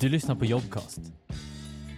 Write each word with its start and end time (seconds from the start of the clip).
Du 0.00 0.08
lyssnar 0.08 0.34
på 0.34 0.44
Jobcast. 0.44 1.00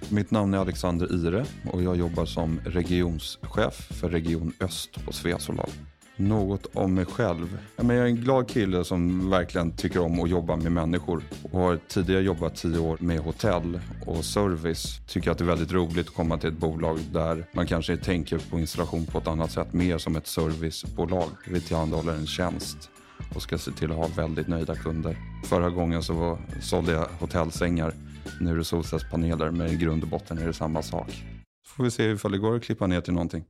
Mitt 0.08 0.30
namn 0.30 0.54
är 0.54 0.58
Alexander 0.58 1.14
Ire 1.14 1.44
och 1.72 1.82
jag 1.82 1.96
jobbar 1.96 2.26
som 2.26 2.60
regionschef 2.64 3.74
för 3.74 4.10
Region 4.10 4.52
Öst 4.60 5.04
på 5.04 5.12
Sveasolar. 5.12 5.68
Något 6.16 6.66
om 6.76 6.94
mig 6.94 7.04
själv. 7.04 7.58
Jag 7.76 7.90
är 7.90 8.04
en 8.04 8.16
glad 8.16 8.48
kille 8.48 8.84
som 8.84 9.30
verkligen 9.30 9.76
tycker 9.76 10.00
om 10.00 10.20
att 10.20 10.30
jobba 10.30 10.56
med 10.56 10.72
människor 10.72 11.22
och 11.42 11.60
har 11.60 11.78
tidigare 11.88 12.22
jobbat 12.22 12.56
tio 12.56 12.78
år 12.78 12.96
med 13.00 13.18
hotell 13.18 13.80
och 14.06 14.24
service. 14.24 15.00
Tycker 15.06 15.30
att 15.30 15.38
det 15.38 15.44
är 15.44 15.48
väldigt 15.48 15.72
roligt 15.72 16.08
att 16.08 16.14
komma 16.14 16.38
till 16.38 16.48
ett 16.48 16.58
bolag 16.58 16.98
där 17.12 17.46
man 17.52 17.66
kanske 17.66 17.96
tänker 17.96 18.38
på 18.50 18.58
installation 18.58 19.06
på 19.06 19.18
ett 19.18 19.28
annat 19.28 19.50
sätt, 19.50 19.72
mer 19.72 19.98
som 19.98 20.16
ett 20.16 20.26
servicebolag. 20.26 21.28
Vi 21.46 21.60
tillhandahåller 21.60 22.12
en 22.12 22.26
tjänst 22.26 22.90
och 23.34 23.42
ska 23.42 23.58
se 23.58 23.70
till 23.70 23.90
att 23.90 23.96
ha 23.96 24.06
väldigt 24.16 24.48
nöjda 24.48 24.76
kunder. 24.76 25.16
Förra 25.44 25.70
gången 25.70 26.02
så 26.02 26.12
var, 26.12 26.38
sålde 26.60 26.92
jag 26.92 27.08
hotellsängar. 27.18 27.94
Nu 28.40 28.50
är 28.50 28.56
det 28.56 28.64
solcellspaneler, 28.64 29.50
men 29.50 29.66
i 29.66 29.76
grund 29.76 30.02
och 30.02 30.08
botten 30.08 30.38
är 30.38 30.46
det 30.46 30.52
samma 30.52 30.82
sak. 30.82 31.24
Får 31.66 31.84
vi 31.84 31.90
se 31.90 32.10
ifall 32.10 32.32
det 32.32 32.38
går 32.38 32.56
att 32.56 32.62
klippa 32.62 32.86
ner 32.86 33.00
till 33.00 33.12
någonting. 33.12 33.44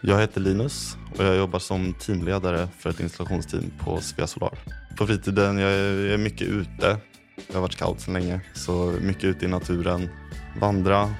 Jag 0.00 0.20
heter 0.20 0.40
Linus 0.40 0.96
och 1.18 1.24
jag 1.24 1.36
jobbar 1.36 1.58
som 1.58 1.94
teamledare 1.94 2.68
för 2.78 2.90
ett 2.90 3.00
installationsteam 3.00 3.72
på 3.78 4.00
Svea 4.00 4.26
Solar. 4.26 4.58
På 4.98 5.06
fritiden 5.06 5.58
jag 5.58 5.72
är 5.72 6.18
mycket 6.18 6.48
ute. 6.48 6.96
Jag 7.46 7.54
har 7.54 7.60
varit 7.60 7.72
scout 7.72 8.00
sedan 8.00 8.14
länge, 8.14 8.40
så 8.54 8.94
mycket 9.00 9.24
ute 9.24 9.44
i 9.44 9.48
naturen. 9.48 10.08
Vandra 10.60 11.14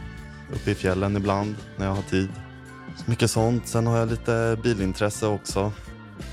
uppe 0.53 0.71
i 0.71 0.75
fjällen 0.75 1.17
ibland 1.17 1.55
när 1.77 1.87
jag 1.87 1.95
har 1.95 2.03
tid. 2.03 2.29
Så 2.97 3.11
mycket 3.11 3.31
sånt. 3.31 3.67
Sen 3.67 3.87
har 3.87 3.99
jag 3.99 4.11
lite 4.11 4.59
bilintresse 4.63 5.27
också. 5.27 5.73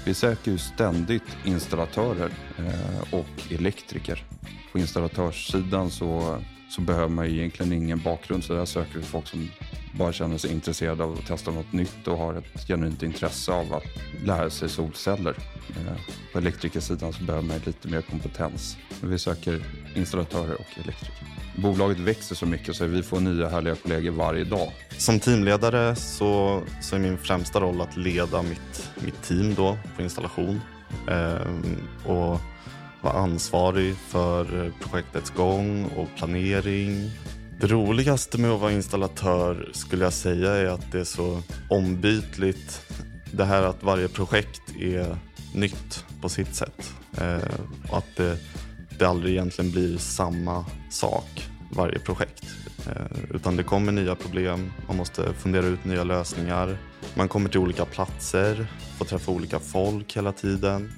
Vi 0.05 0.13
söker 0.13 0.51
ju 0.51 0.57
ständigt 0.57 1.37
installatörer 1.45 2.31
eh, 2.57 3.13
och 3.13 3.51
elektriker. 3.51 4.23
På 4.71 4.79
installatörssidan 4.79 5.91
så, 5.91 6.37
så 6.69 6.81
behöver 6.81 7.07
man 7.07 7.25
ju 7.25 7.37
egentligen 7.37 7.73
ingen 7.73 7.99
bakgrund 7.99 8.43
så 8.43 8.53
där 8.53 8.65
söker 8.65 8.99
vi 8.99 9.05
folk 9.05 9.27
som 9.27 9.49
bara 9.97 10.13
känner 10.13 10.37
sig 10.37 10.51
intresserade 10.51 11.03
av 11.03 11.13
att 11.13 11.27
testa 11.27 11.51
något 11.51 11.73
nytt 11.73 12.07
och 12.07 12.17
har 12.17 12.33
ett 12.33 12.67
genuint 12.67 13.03
intresse 13.03 13.51
av 13.51 13.73
att 13.73 13.85
lära 14.25 14.49
sig 14.49 14.69
solceller. 14.69 15.35
Eh, 15.69 15.97
på 16.33 16.37
elektrikersidan 16.37 17.13
så 17.13 17.23
behöver 17.23 17.47
man 17.47 17.59
lite 17.65 17.87
mer 17.87 18.01
kompetens. 18.01 18.77
Vi 19.01 19.19
söker 19.19 19.63
installatörer 19.95 20.53
och 20.53 20.79
elektriker. 20.83 21.38
Bolaget 21.61 21.99
växer 21.99 22.35
så 22.35 22.45
mycket 22.45 22.75
så 22.75 22.85
vi 22.85 23.03
får 23.03 23.19
nya 23.19 23.49
härliga 23.49 23.75
kollegor 23.75 24.11
varje 24.11 24.43
dag. 24.43 24.71
Som 24.97 25.19
teamledare 25.19 25.95
så, 25.95 26.61
så 26.81 26.95
är 26.95 26.99
min 26.99 27.17
främsta 27.17 27.59
roll 27.59 27.81
att 27.81 27.97
leda 27.97 28.41
mitt, 28.41 28.89
mitt 28.95 29.23
team 29.23 29.55
då 29.55 29.77
på 29.95 30.01
installation 30.01 30.61
eh, 31.07 32.11
och 32.11 32.39
vara 33.01 33.13
ansvarig 33.13 33.95
för 33.95 34.71
projektets 34.79 35.29
gång 35.29 35.85
och 35.85 36.07
planering. 36.17 37.11
Det 37.59 37.67
roligaste 37.67 38.37
med 38.37 38.51
att 38.51 38.61
vara 38.61 38.71
installatör 38.71 39.69
skulle 39.73 40.03
jag 40.03 40.13
säga 40.13 40.51
är 40.51 40.65
att 40.65 40.91
det 40.91 40.99
är 40.99 41.03
så 41.03 41.41
ombytligt. 41.69 42.81
Det 43.31 43.45
här 43.45 43.63
att 43.63 43.83
varje 43.83 44.07
projekt 44.07 44.61
är 44.79 45.17
nytt 45.53 46.05
på 46.21 46.29
sitt 46.29 46.55
sätt 46.55 46.93
eh, 47.17 47.89
och 47.89 47.97
att 47.97 48.15
det, 48.15 48.37
det 48.99 49.05
aldrig 49.05 49.33
egentligen 49.33 49.71
blir 49.71 49.97
samma 49.97 50.65
sak 50.89 51.48
varje 51.69 51.99
projekt. 51.99 52.43
Eh, 52.87 53.35
utan 53.35 53.55
det 53.55 53.63
kommer 53.63 53.91
nya 53.91 54.15
problem, 54.15 54.71
man 54.87 54.97
måste 54.97 55.33
fundera 55.33 55.65
ut 55.65 55.85
nya 55.85 56.03
lösningar. 56.03 56.77
Man 57.13 57.27
kommer 57.27 57.49
till 57.49 57.59
olika 57.59 57.85
platser, 57.85 58.67
får 58.97 59.05
träffa 59.05 59.31
olika 59.31 59.59
folk 59.59 60.17
hela 60.17 60.31
tiden. 60.31 60.91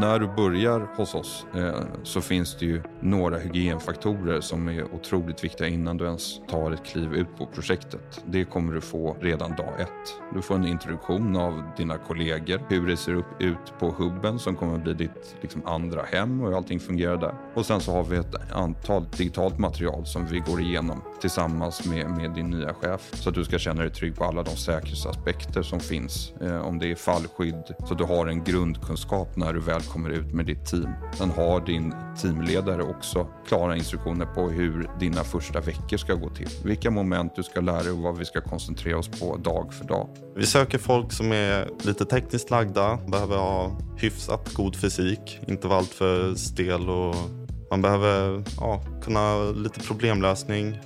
När 0.00 0.18
du 0.18 0.26
börjar 0.26 0.88
hos 0.96 1.14
oss 1.14 1.46
eh, 1.54 1.80
så 2.02 2.20
finns 2.20 2.56
det 2.58 2.66
ju 2.66 2.82
några 3.00 3.38
hygienfaktorer 3.38 4.40
som 4.40 4.68
är 4.68 4.94
otroligt 4.94 5.44
viktiga 5.44 5.68
innan 5.68 5.96
du 5.96 6.04
ens 6.04 6.40
tar 6.48 6.70
ett 6.70 6.84
kliv 6.84 7.14
ut 7.14 7.36
på 7.38 7.46
projektet. 7.46 8.22
Det 8.26 8.44
kommer 8.44 8.72
du 8.72 8.80
få 8.80 9.16
redan 9.20 9.56
dag 9.56 9.80
ett. 9.80 9.88
Du 10.34 10.42
får 10.42 10.54
en 10.54 10.66
introduktion 10.66 11.36
av 11.36 11.62
dina 11.76 11.98
kollegor, 11.98 12.60
hur 12.68 12.86
det 12.86 12.96
ser 12.96 13.14
upp 13.14 13.42
ut 13.42 13.78
på 13.78 13.90
hubben 13.90 14.38
som 14.38 14.56
kommer 14.56 14.74
att 14.74 14.82
bli 14.82 14.94
ditt 14.94 15.36
liksom, 15.40 15.66
andra 15.66 16.02
hem 16.02 16.40
och 16.40 16.48
hur 16.48 16.56
allting 16.56 16.80
fungerar 16.80 17.16
där. 17.16 17.34
Och 17.54 17.66
sen 17.66 17.80
så 17.80 17.92
har 17.92 18.04
vi 18.04 18.16
ett 18.16 18.52
antal 18.52 19.06
digitalt 19.16 19.58
material 19.58 20.06
som 20.06 20.26
vi 20.26 20.38
går 20.38 20.60
igenom 20.60 21.02
tillsammans 21.20 21.86
med, 21.86 22.10
med 22.10 22.30
din 22.30 22.50
nya 22.50 22.74
chef 22.74 23.10
så 23.12 23.28
att 23.28 23.34
du 23.34 23.44
ska 23.44 23.58
känna 23.58 23.82
dig 23.82 23.90
trygg 23.90 24.16
på 24.16 24.24
alla 24.24 24.42
de 24.42 24.56
säkerhetsaspekter 24.56 25.62
som 25.62 25.80
finns. 25.80 26.32
Eh, 26.40 26.60
om 26.60 26.78
det 26.78 26.90
är 26.90 26.94
fallskydd 26.94 27.74
så 27.86 27.92
att 27.92 27.98
du 27.98 28.04
har 28.04 28.26
en 28.26 28.44
grundkunskap 28.44 29.36
när 29.36 29.52
du 29.52 29.60
väl 29.60 29.82
kommer 29.92 30.10
ut 30.10 30.32
med 30.34 30.46
ditt 30.46 30.66
team. 30.66 30.88
Sen 31.14 31.30
har 31.30 31.66
din 31.66 31.94
teamledare 32.22 32.82
också 32.82 33.26
klara 33.48 33.76
instruktioner 33.76 34.26
på 34.26 34.48
hur 34.48 34.90
dina 35.00 35.24
första 35.24 35.60
veckor 35.60 35.96
ska 35.96 36.14
gå 36.14 36.30
till. 36.30 36.48
Vilka 36.64 36.90
moment 36.90 37.36
du 37.36 37.42
ska 37.42 37.60
lära 37.60 37.82
dig 37.82 37.92
och 37.92 37.98
vad 37.98 38.18
vi 38.18 38.24
ska 38.24 38.40
koncentrera 38.40 38.98
oss 38.98 39.08
på 39.20 39.36
dag 39.36 39.74
för 39.74 39.84
dag. 39.84 40.08
Vi 40.36 40.46
söker 40.46 40.78
folk 40.78 41.12
som 41.12 41.32
är 41.32 41.68
lite 41.82 42.04
tekniskt 42.04 42.50
lagda, 42.50 42.98
behöver 43.06 43.36
ha 43.36 43.78
hyfsat 43.96 44.54
god 44.54 44.76
fysik, 44.76 45.40
inte 45.46 45.68
vara 45.68 45.78
alltför 45.78 46.34
stel 46.34 46.88
och 46.90 47.14
man 47.70 47.82
behöver 47.82 48.44
ja, 48.60 48.82
kunna 49.02 49.44
lite 49.44 49.80
problemlösning, 49.80 50.78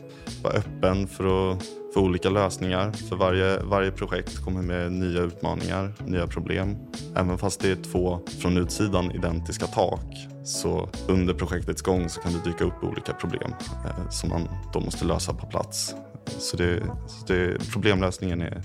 vara 0.42 0.54
öppen 0.54 1.08
för 1.08 1.52
att 1.52 1.62
för 1.94 2.00
olika 2.00 2.30
lösningar. 2.30 2.92
För 2.92 3.16
varje, 3.16 3.58
varje 3.62 3.91
projekt 3.91 4.44
kommer 4.44 4.62
med 4.62 4.92
nya 4.92 5.20
utmaningar, 5.20 5.92
nya 6.06 6.26
problem. 6.26 6.76
Även 7.16 7.38
fast 7.38 7.60
det 7.60 7.70
är 7.70 7.76
två 7.76 8.20
från 8.41 8.56
utsidan 8.56 9.12
identiska 9.12 9.66
tak 9.66 10.28
så 10.44 10.88
under 11.08 11.34
projektets 11.34 11.82
gång 11.82 12.08
så 12.08 12.20
kan 12.20 12.32
det 12.32 12.50
dyka 12.50 12.64
upp 12.64 12.84
olika 12.84 13.12
problem 13.12 13.54
eh, 13.84 14.08
som 14.10 14.31
man 14.31 14.48
då 14.72 14.81
måste 14.81 15.04
lösa 15.04 15.34
på 15.34 15.47
plats. 15.47 15.94
Så, 16.38 16.56
det, 16.56 16.82
så 17.06 17.26
det, 17.26 17.70
problemlösningen 17.72 18.42
är 18.42 18.62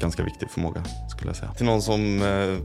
ganska 0.00 0.24
viktig 0.24 0.50
förmåga 0.50 0.84
skulle 1.10 1.28
jag 1.28 1.36
säga. 1.36 1.52
Till 1.52 1.66
någon 1.66 1.82
som 1.82 2.22
eh, 2.22 2.26
är 2.26 2.58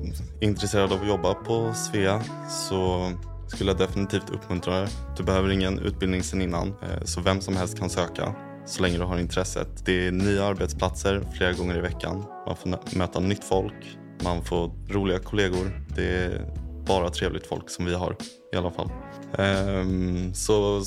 intresserad 0.44 0.94
av 0.94 1.01
att 1.01 1.07
jobba 1.07 1.34
på 1.34 1.74
Svea 1.74 2.22
så 2.50 3.12
skulle 3.47 3.69
jag 3.69 3.78
definitivt 3.78 4.29
uppmuntra 4.29 4.79
det. 4.79 4.88
Du 5.18 5.24
behöver 5.24 5.50
ingen 5.50 5.79
utbildning 5.79 6.24
sen 6.24 6.41
innan 6.41 6.68
eh, 6.68 7.03
så 7.03 7.22
vem 7.22 7.41
som 7.41 7.57
helst 7.57 7.79
kan 7.79 7.90
söka 7.90 8.35
så 8.65 8.81
länge 8.81 8.97
du 8.97 9.03
har 9.03 9.19
intresset. 9.19 9.85
Det 9.85 10.07
är 10.07 10.11
nya 10.11 10.45
arbetsplatser 10.45 11.27
flera 11.37 11.53
gånger 11.53 11.77
i 11.77 11.81
veckan. 11.81 12.25
Man 12.47 12.55
får 12.55 12.97
möta 12.97 13.19
nytt 13.19 13.43
folk, 13.43 13.97
man 14.23 14.43
får 14.43 14.71
roliga 14.89 15.19
kollegor. 15.19 15.85
Det 15.95 16.07
är 16.07 16.45
bara 16.87 17.09
trevligt 17.09 17.47
folk 17.47 17.69
som 17.69 17.85
vi 17.85 17.93
har 17.93 18.15
i 18.53 18.57
alla 18.57 18.71
fall. 18.71 18.89
Um, 19.37 20.33
så 20.33 20.83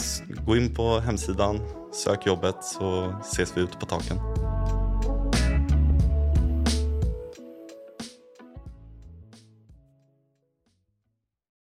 gå 0.47 0.57
in 0.57 0.75
på 0.75 0.99
hemsidan, 0.99 1.61
sök 1.93 2.27
jobbet 2.27 2.65
så 2.65 3.15
ses 3.21 3.57
vi 3.57 3.61
ute 3.61 3.77
på 3.79 3.87
taken. 3.87 4.48